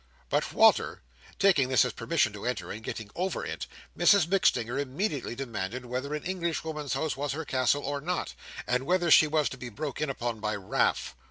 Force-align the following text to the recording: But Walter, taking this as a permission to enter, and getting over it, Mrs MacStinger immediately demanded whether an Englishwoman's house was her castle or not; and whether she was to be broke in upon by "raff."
But 0.29 0.51
Walter, 0.51 1.03
taking 1.37 1.69
this 1.69 1.85
as 1.85 1.91
a 1.91 1.95
permission 1.95 2.33
to 2.33 2.47
enter, 2.47 2.71
and 2.71 2.83
getting 2.83 3.11
over 3.15 3.45
it, 3.45 3.67
Mrs 3.95 4.25
MacStinger 4.25 4.79
immediately 4.81 5.35
demanded 5.35 5.85
whether 5.85 6.15
an 6.15 6.23
Englishwoman's 6.23 6.93
house 6.95 7.15
was 7.15 7.33
her 7.33 7.45
castle 7.45 7.83
or 7.83 8.01
not; 8.01 8.33
and 8.65 8.87
whether 8.87 9.11
she 9.11 9.27
was 9.27 9.47
to 9.49 9.57
be 9.59 9.69
broke 9.69 10.01
in 10.01 10.09
upon 10.09 10.39
by 10.39 10.55
"raff." 10.55 11.15